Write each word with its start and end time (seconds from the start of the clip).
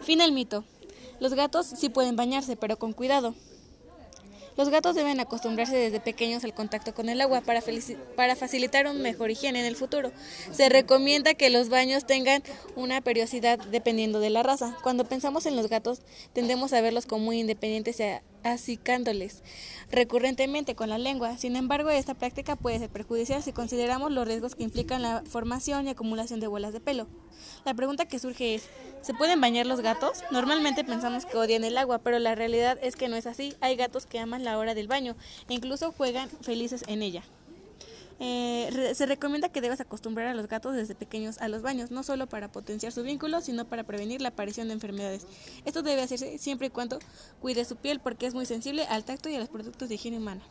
Fin 0.00 0.20
el 0.20 0.32
mito. 0.32 0.64
Los 1.20 1.34
gatos 1.34 1.66
sí 1.66 1.88
pueden 1.88 2.16
bañarse, 2.16 2.56
pero 2.56 2.78
con 2.78 2.92
cuidado. 2.92 3.34
Los 4.56 4.68
gatos 4.68 4.94
deben 4.94 5.20
acostumbrarse 5.20 5.76
desde 5.76 6.00
pequeños 6.00 6.44
al 6.44 6.54
contacto 6.54 6.94
con 6.94 7.08
el 7.08 7.20
agua 7.20 7.40
para, 7.40 7.62
para, 8.16 8.36
facilitar 8.36 8.86
un 8.86 9.00
mejor 9.00 9.30
higiene 9.30 9.60
en 9.60 9.66
el 9.66 9.76
futuro. 9.76 10.12
Se 10.52 10.68
recomienda 10.68 11.34
que 11.34 11.50
los 11.50 11.68
baños 11.68 12.06
tengan 12.06 12.42
una 12.76 13.00
periodicidad 13.00 13.58
dependiendo 13.58 14.20
de 14.20 14.30
la 14.30 14.42
raza. 14.42 14.76
Cuando 14.82 15.04
pensamos 15.04 15.46
en 15.46 15.56
los 15.56 15.68
gatos, 15.68 16.00
tendemos 16.32 16.72
a 16.72 16.80
verlos 16.80 17.06
como 17.06 17.24
muy 17.24 17.40
independientes 17.40 18.00
acicándoles 18.44 19.42
recurrentemente 19.90 20.74
con 20.74 20.88
la 20.88 20.98
lengua. 20.98 21.36
Sin 21.38 21.56
embargo, 21.56 21.90
esta 21.90 22.14
práctica 22.14 22.56
puede 22.56 22.78
ser 22.78 22.90
perjudicial 22.90 23.42
si 23.42 23.52
consideramos 23.52 24.12
los 24.12 24.26
riesgos 24.26 24.54
que 24.54 24.62
implican 24.62 25.02
la 25.02 25.22
formación 25.26 25.86
y 25.86 25.90
acumulación 25.90 26.40
de 26.40 26.46
bolas 26.46 26.72
de 26.72 26.80
pelo. 26.80 27.06
La 27.64 27.74
pregunta 27.74 28.06
que 28.06 28.18
surge 28.18 28.54
es, 28.54 28.68
¿se 29.02 29.14
pueden 29.14 29.40
bañar 29.40 29.66
los 29.66 29.80
gatos? 29.80 30.22
Normalmente 30.30 30.84
pensamos 30.84 31.26
que 31.26 31.36
odian 31.36 31.64
el 31.64 31.78
agua, 31.78 31.98
pero 31.98 32.18
la 32.18 32.34
realidad 32.34 32.78
es 32.82 32.96
que 32.96 33.08
no 33.08 33.16
es 33.16 33.26
así. 33.26 33.54
Hay 33.60 33.76
gatos 33.76 34.06
que 34.06 34.18
aman 34.18 34.44
la 34.44 34.58
hora 34.58 34.74
del 34.74 34.88
baño 34.88 35.16
e 35.48 35.54
incluso 35.54 35.92
juegan 35.92 36.28
felices 36.40 36.84
en 36.86 37.02
ella. 37.02 37.22
Eh, 38.22 38.92
se 38.94 39.06
recomienda 39.06 39.48
que 39.48 39.62
debas 39.62 39.80
acostumbrar 39.80 40.26
a 40.26 40.34
los 40.34 40.46
gatos 40.46 40.76
desde 40.76 40.94
pequeños 40.94 41.38
a 41.38 41.48
los 41.48 41.62
baños, 41.62 41.90
no 41.90 42.02
solo 42.02 42.28
para 42.28 42.52
potenciar 42.52 42.92
su 42.92 43.02
vínculo, 43.02 43.40
sino 43.40 43.64
para 43.64 43.84
prevenir 43.84 44.20
la 44.20 44.28
aparición 44.28 44.68
de 44.68 44.74
enfermedades. 44.74 45.26
Esto 45.64 45.82
debe 45.82 46.02
hacerse 46.02 46.36
siempre 46.36 46.66
y 46.66 46.70
cuando 46.70 46.98
cuide 47.40 47.64
su 47.64 47.76
piel 47.76 47.98
porque 47.98 48.26
es 48.26 48.34
muy 48.34 48.44
sensible 48.44 48.84
al 48.84 49.04
tacto 49.04 49.30
y 49.30 49.36
a 49.36 49.38
los 49.38 49.48
productos 49.48 49.88
de 49.88 49.94
higiene 49.94 50.18
humana. 50.18 50.42